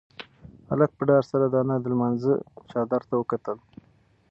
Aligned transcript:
هلک 0.69 0.91
په 0.97 1.03
ډار 1.09 1.23
سره 1.31 1.45
د 1.49 1.55
انا 1.63 1.75
د 1.81 1.85
لمانځه 1.93 2.33
چادر 2.71 3.01
ته 3.09 3.13
وکتل. 3.17 3.57